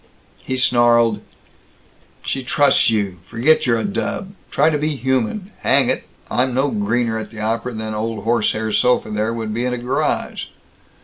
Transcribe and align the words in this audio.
He 0.39 0.57
snarled, 0.57 1.21
"She 2.23 2.41
trusts 2.43 2.89
you. 2.89 3.19
Forget 3.27 3.67
you're 3.67 3.77
a 3.77 3.83
dub. 3.83 4.33
Try 4.49 4.71
to 4.71 4.79
be 4.79 4.95
human. 4.95 5.51
Hang 5.59 5.91
it, 5.91 6.05
I'm 6.27 6.55
no 6.55 6.69
greener 6.69 7.19
at 7.19 7.29
the 7.29 7.39
opera 7.39 7.73
than 7.73 7.93
old 7.93 8.23
horsehair 8.23 8.71
sofa 8.71 9.11
there 9.11 9.31
would 9.31 9.53
be 9.53 9.67
at 9.67 9.73
a 9.73 9.77
garage." 9.77 10.45